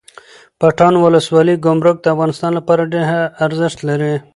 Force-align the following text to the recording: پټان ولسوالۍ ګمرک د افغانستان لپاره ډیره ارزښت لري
پټان 0.59 0.93
ولسوالۍ 0.97 1.55
ګمرک 1.65 1.97
د 2.01 2.05
افغانستان 2.13 2.51
لپاره 2.59 2.89
ډیره 2.93 3.19
ارزښت 3.45 3.79
لري 3.89 4.13